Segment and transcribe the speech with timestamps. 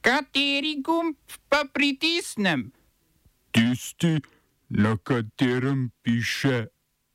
[0.00, 1.16] Kateri gumb
[1.48, 2.72] pa pritisnem?
[3.52, 4.16] Tisti,
[4.68, 6.66] na katerem piše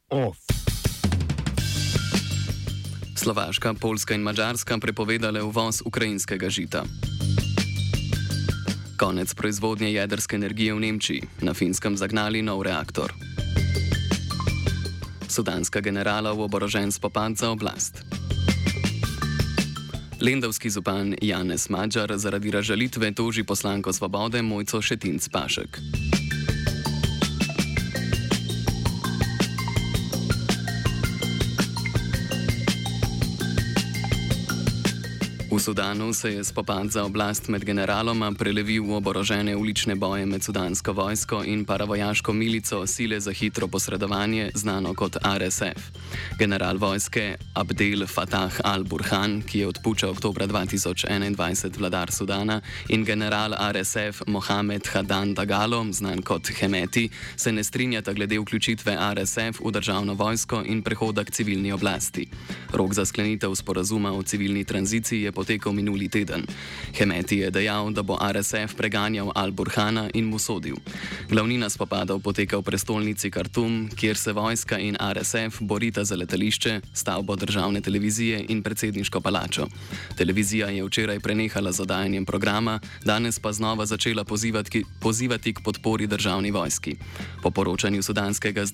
[0.10, 0.38] OF.
[3.18, 6.84] Slovaška, Poljska in Mačarska prepovedale uvoz ukrajinskega žita.
[9.00, 13.14] Konec proizvodnje jedrske energije v Nemčiji, na finskem zagnali nov reaktor.
[15.28, 18.25] Sudanska generala v oborožen spopad za oblast.
[20.26, 25.80] Lendavski župan Janez Mačar zaradi razžalitve toži poslanko svobode Mojco Šetinc Pašek.
[35.56, 40.44] V Sudanu se je spopad za oblast med generaloma prelevil v oborožene ulične boje med
[40.44, 45.80] sudansko vojsko in paravojaško milico sile za hitro posredovanje, znano kot RSF.
[46.40, 52.60] General vojske Abdel Fattah al-Burhan, ki je odpuščal oktober 2021 vladar Sudana,
[52.90, 59.64] in general RSF Mohamed Hadan Dagalo, znan kot Hemeti, se ne strinjata glede vključitve RSF
[59.64, 62.28] v državno vojsko in prehoda k civilni oblasti.
[62.74, 66.42] Rok za sklenitev sporazuma o civilni tranziciji je potekal minuli teden.
[66.98, 70.74] Hemeti je dejal, da bo RSF preganjal Al-Burhana in mu sodil.
[71.30, 77.36] Glavnina spopadov poteka v prestolnici Khartoum, kjer se vojska in RSF borita za letališče, stavbo
[77.36, 79.68] državne televizije in predsedniško palačo.
[80.18, 86.08] Televizija je včeraj prenehala z oddajanjem programa, danes pa znova začela pozivati, pozivati k podpori
[86.08, 86.98] državni vojski.
[87.44, 88.66] Po poročanju sudanskega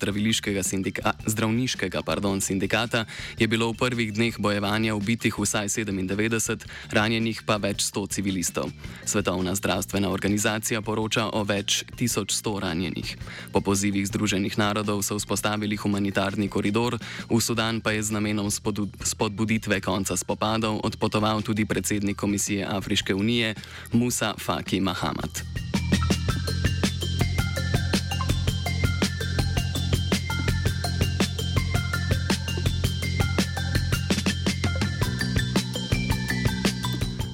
[0.62, 3.04] sindika, zdravniškega pardon, sindikata
[3.38, 6.51] je bilo v prvih dneh bojevanja ubitih vsaj 97,
[6.92, 8.68] ranjenih pa več 100 civilistov.
[9.04, 13.16] Svetovna zdravstvena organizacija poroča o več 1100 ranjenih.
[13.52, 19.80] Po pozivih Združenih narodov so vzpostavili humanitarni koridor, v Sudan pa je z namenom spodbuditve
[19.80, 23.54] konca spopadov odpotoval tudi predsednik Komisije Afriške unije
[23.92, 25.71] Musa Faki Mahamat.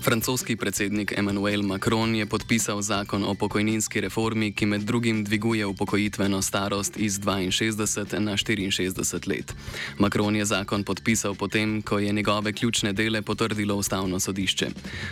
[0.08, 6.42] Francoski predsednik Emmanuel Macron je podpisal zakon o pokojninski reformi, ki med drugim dviguje upokojitveno
[6.42, 9.54] starost iz 62 na 64 let.
[9.98, 14.68] Macron je zakon podpisal potem, ko je njegove ključne dele potrdilo ustavno sodišče.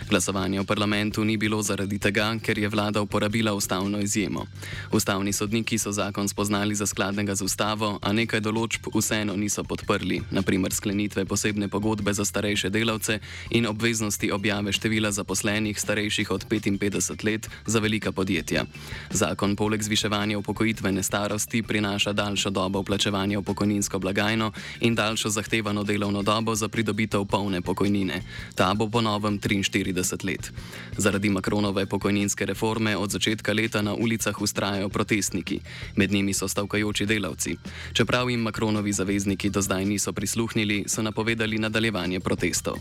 [0.09, 4.45] Glasovanje v parlamentu ni bilo zaradi tega, ker je vlada uporabila ustavno izjemo.
[4.91, 10.21] Ustavni sodniki so zakon spoznali za skladnega z ustavo, a nekaj določb vseeno niso podprli,
[10.31, 13.19] naprimer sklenitve posebne pogodbe za starejše delavce
[13.49, 18.63] in obveznosti objave števila števila zaposlenih starejših od 55 let za velika podjetja.
[19.11, 25.83] Zakon poleg zviševanja upokojitvene starosti prinaša daljšo dobo vplačevanja v pokojninsko blagajno in daljšo zahtevano
[25.83, 28.21] delovno dobo za pridobitev polne pokojnine.
[28.55, 30.51] Ta bo po novem 43 let.
[30.97, 35.59] Zaradi Makronove pokojninske reforme od začetka leta na ulicah ustrajajo protestniki,
[35.95, 37.57] med njimi so stavkajoči delavci.
[37.93, 42.79] Čeprav jim Makronovi zavezniki do zdaj niso prisluhnili, so napovedali nadaljevanje protestov.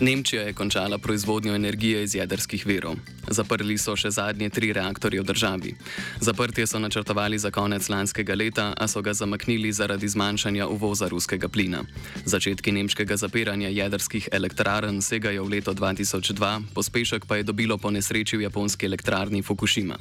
[0.00, 2.94] Nemčija je končala proizvodnjo energije iz jedrskih verov.
[3.28, 5.74] Zaprli so še zadnje tri reaktorje v državi.
[6.24, 11.48] Zaprtje so načrtovali za konec lanskega leta, a so ga zamaknili zaradi zmanjšanja uvoza ruskega
[11.48, 11.82] plina.
[12.24, 18.40] Začetki nemškega zapiranja jedrskih elektrarn segajo v leto 2002, pospešek pa je dobilo po nesreči
[18.40, 20.00] v japonski elektrarni Fukushima.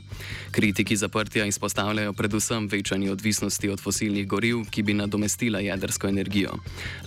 [0.51, 6.55] Kritiki zaprtja izpostavljajo predvsem večanje odvisnosti od fosilnih goriv, ki bi nadomestila jedrsko energijo.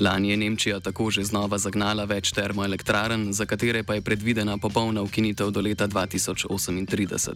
[0.00, 4.58] Lani je Nemčija tako že znova zagnala več termoelektrarn elektrarn, za katere pa je predvidena
[4.58, 7.30] popolna ukinitev do leta 2038.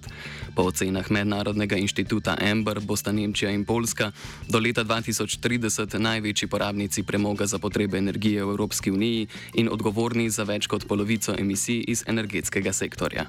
[0.54, 4.10] Po ocenah Mednarodnega inštituta Ember bosta Nemčija in Poljska
[4.48, 10.42] do leta 2030 največji porabnici premoga za potrebe energije v Evropski uniji in odgovorni za
[10.42, 13.26] več kot polovico emisij iz energetskega sektorja.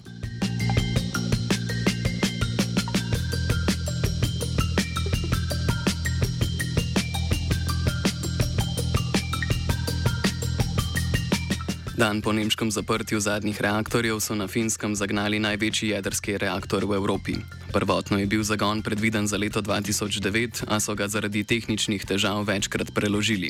[11.97, 17.33] Dan po nemškem zaprtju zadnjih reaktorjev so na finskem zagnali največji jedrski reaktor v Evropi.
[17.73, 22.93] Prvotno je bil zagon predviden za leto 2009, a so ga zaradi tehničnih težav večkrat
[22.93, 23.49] preložili.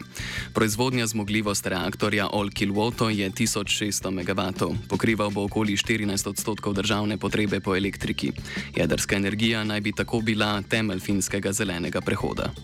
[0.55, 4.39] Proizvodnja zmogljivost reaktorja Olkiluoto je 1600 MW,
[4.87, 8.31] pokrival bo okoli 14 odstotkov državne potrebe po elektriki.
[8.75, 12.55] Jedrska energija naj bi tako bila temelj finskega zelenega prehoda.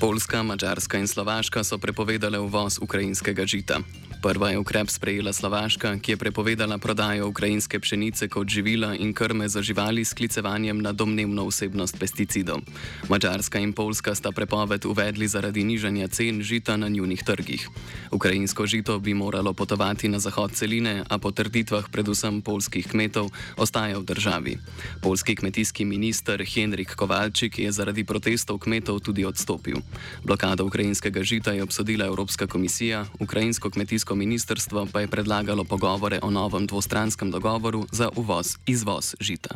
[0.00, 3.84] Poljska, Mačarska in Slovaška so prepovedale uvoz ukrajinskega žita.
[4.20, 9.48] Prva je ukrep sprejela Slovaška, ki je prepovedala prodajo ukrajinske pšenice kot živila in krme
[9.48, 12.60] za živali s klicevanjem na domnevno vsebnost pesticidov.
[13.08, 17.68] Mačarska in Poljska sta prepoved uvedli zaradi nižanja cen žita na njunih trgih.
[18.12, 23.98] Ukrajinsko žito bi moralo potovati na zahod celine, a po trditvah predvsem polskih kmetov ostaja
[23.98, 24.58] v državi.
[25.00, 29.80] Polski kmetijski minister Henrik Kovalčik je zaradi protestov kmetov tudi odstopil.
[30.24, 36.18] Blokado ukrajinskega žita je obsodila Evropska komisija, ukrajinsko kmetijsko kmetijsko ministrstvo pa je predlagalo pogovore
[36.22, 39.54] o novem dvostranskem dogovoru za uvoz izvoz žita.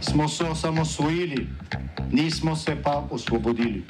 [0.00, 1.46] Smo se osamosvojili,
[2.12, 3.84] nismo se pa osvobodili.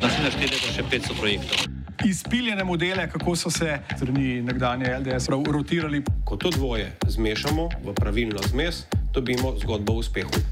[0.00, 1.58] Naslednje število je še 500 projektov.
[2.04, 6.02] Izpiljene modele, kako so se strani nekdanje LDS rotirali.
[6.24, 10.51] Ko to dvoje zmešamo v pravilno zmes, dobimo zgodbo o uspehu.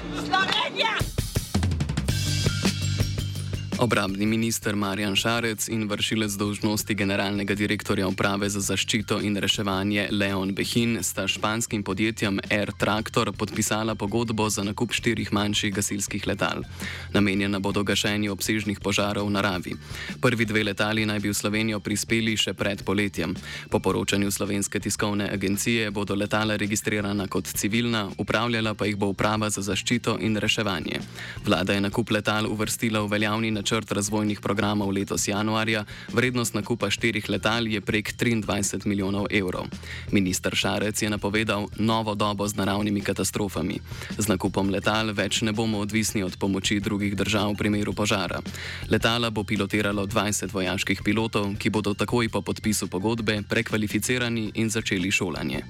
[3.81, 10.51] Obrambni minister Marjan Šarec in vršilec dolžnosti generalnega direktorja uprave za zaščito in reševanje Leon
[10.53, 16.61] Behin sta španskim podjetjem Air Tractor podpisala pogodbo za nakup štirih manjših gasilskih letal.
[17.13, 19.73] Namenjena bodo gašenju obsežnih požarov v naravi.
[20.21, 23.33] Prvi dve letali naj bi v Slovenijo prispeli še pred poletjem.
[23.73, 29.49] Po poročanju slovenske tiskovne agencije bodo letala registrirana kot civilna, upravljala pa jih bo uprava
[29.49, 31.01] za zaščito in reševanje.
[31.49, 36.89] Vlada je nakup letal uvrstila v veljavni načrt načrt razvojnih programov letos januarja, vrednost nakupa
[36.91, 39.65] štirih letal je prek 23 milijonov evrov.
[40.11, 43.79] Ministr Šarec je napovedal novo dobo z naravnimi katastrofami.
[44.17, 48.41] Z nakupom letal več ne bomo odvisni od pomoči drugih držav v primeru požara.
[48.89, 55.11] Letala bo pilotiralo 20 vojaških pilotov, ki bodo takoj po podpisu pogodbe prekvalificirani in začeli
[55.11, 55.63] šolanje.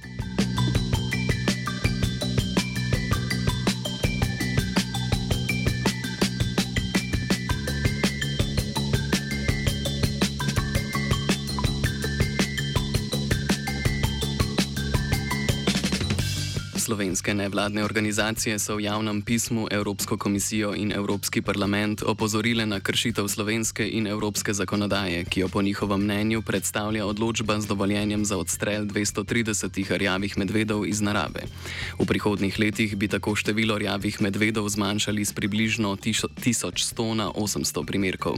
[16.91, 23.27] Slovenske nevladne organizacije so v javnem pismu Evropsko komisijo in Evropski parlament opozorile na kršitev
[23.31, 28.83] slovenske in evropske zakonodaje, ki jo po njihovem mnenju predstavlja odločba z dovoljenjem za odstrel
[28.83, 31.47] 230 rjavih medvedov iz narave.
[31.99, 38.35] V prihodnih letih bi tako število rjavih medvedov zmanjšali z približno 1100 na 800 primerkov.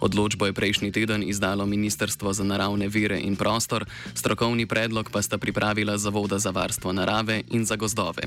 [0.00, 5.38] Odločbo je prejšnji teden izdalo Ministrstvo za naravne vire in prostor, strokovni predlog pa sta
[5.38, 8.22] pripravila Zavoda za varstvo narave in za gozdove gozdove.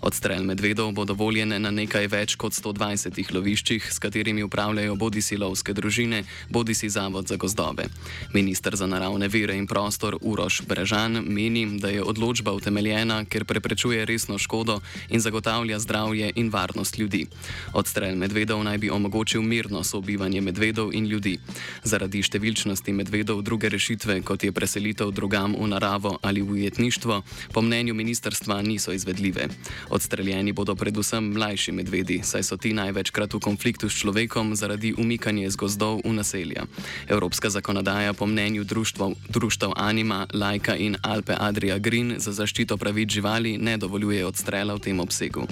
[0.00, 5.36] Odstrel medvedov bo dovoljen na nekaj več kot 120 loviščih, s katerimi upravljajo bodi si
[5.36, 7.84] lovske družine, bodi si Zavod za gozdove.
[8.32, 14.06] Ministr za naravne vire in prostor Uroš Brežan meni, da je odločba utemeljena, ker preprečuje
[14.08, 14.80] resno škodo
[15.10, 17.26] in zagotavlja zdravje in varnost ljudi.
[17.74, 21.36] Odstrel medvedov naj bi omogočil mirno sobivanje medvedov in ljudi.
[21.84, 27.22] Zaradi številčnosti medvedov druge rešitve, kot je preselitev drugam v naravo ali v ujetništvo,
[27.52, 29.48] po mnenju ministrstva niso izvedli izvedljive.
[29.90, 35.46] Odstreljeni bodo predvsem mlajši medvedi, saj so ti največkrat v konfliktu s človekom zaradi umikanja
[35.46, 36.66] iz gozdov v naselja.
[37.08, 38.64] Evropska zakonodaja po mnenju
[39.28, 44.78] društv Anima, Laika in Alpe Adria Green za zaščito pravic živali ne dovoljuje odstrela v
[44.78, 45.46] tem obsegu.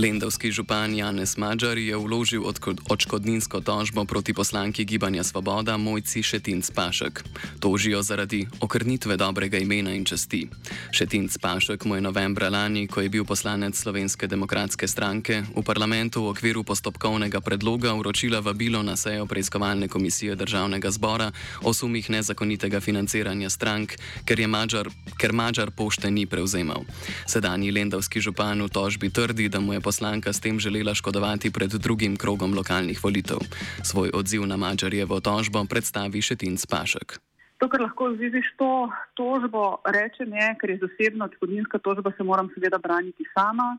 [0.00, 2.42] Lendovski župan Janez Mađar je vložil
[2.88, 7.24] odškodninsko tožbo proti poslanki Gibanja Svoboda Mojci Šetinc Pašek.
[7.60, 10.48] Tožijo zaradi okrnitve dobrega imena in časti.
[10.90, 16.24] Šetinc Pašek mu je novembra lani, ko je bil poslanec Slovenske demokratske stranke, v parlamentu
[16.24, 22.80] v okviru postopkovnega predloga vročila vabilo na sejo preiskovalne komisije državnega zbora o sumih nezakonitega
[22.80, 23.92] financiranja strank,
[24.24, 24.88] ker, Mađar,
[25.20, 26.88] ker Mađar pošte ni prevzemal.
[27.26, 31.70] Sedanji lendovski župan v tožbi trdi, da mu je poslanka s tem želela škodovati pred
[31.84, 33.42] drugim krogom lokalnih volitev.
[33.82, 37.18] Svoj odziv na Mačarjevo tožbo predstavi Šetinc Pašek.
[37.58, 38.86] To, kar lahko zviziš to
[39.18, 43.74] tožbo, rečem je, ker je zasebna odškodninska tožba, se moram seveda braniti sama.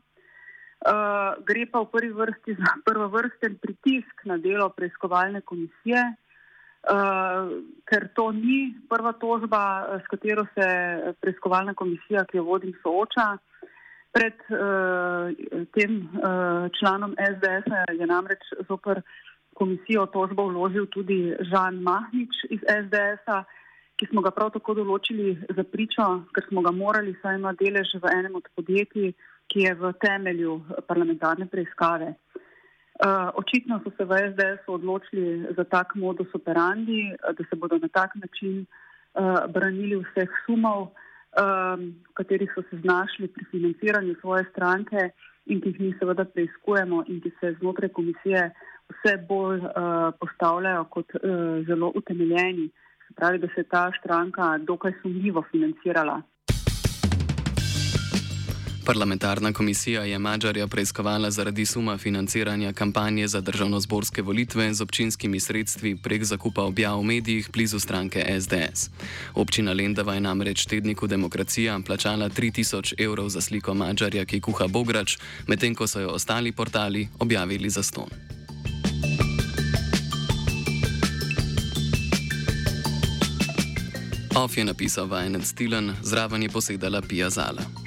[0.82, 6.02] Uh, gre pa v prvi vrsti za prvovrsten pritisk na delo preiskovalne komisije,
[6.92, 7.56] uh,
[7.88, 9.62] ker to ni prva tožba,
[10.02, 10.66] s katero se
[11.24, 13.38] preiskovalna komisija, ki jo vodim, sooča.
[14.12, 15.32] Pred uh,
[15.72, 19.00] tem uh, članom SDS je namreč zoper
[19.54, 23.44] komisijo tožbo vložil tudi Žan Mahnič iz SDS-a,
[23.96, 27.94] ki smo ga prav tako določili za pričo, ker smo ga morali, saj ima delež
[28.02, 29.12] v enem od podjetij,
[29.52, 32.14] ki je v temelju parlamentarne preiskave.
[33.02, 37.88] Uh, očitno so se v SDS odločili za tak modus operandi, da se bodo na
[37.88, 40.92] tak način uh, branili vseh sumov,
[41.36, 45.10] um, v katerih so se znašli pri financiranju svoje stranke
[45.46, 48.50] in ki jih mi seveda preizkujemo in ki se znotraj komisije
[48.92, 51.20] vse bolj uh, postavljajo kot uh,
[51.66, 52.70] zelo utemeljeni.
[53.08, 56.22] Se pravi, da se je ta stranka dokaj sumljivo financirala.
[58.84, 65.96] Parlamentarna komisija je Mačarja preiskovala zaradi suma financiranja kampanje za državno-zborske volitve z občinskimi sredstvi
[65.96, 68.90] prek zakupa objav v medijih blizu stranke SDS.
[69.34, 75.18] Občina Lendava je namreč tedniku Demokracija plačala 3000 evrov za sliko Mačarja, ki kuha Bograč,
[75.46, 78.08] medtem ko so jo ostali portali objavili za ston.
[84.34, 87.81] Off je napisal vajenec Tilan, zraven je posedala Pia Zala.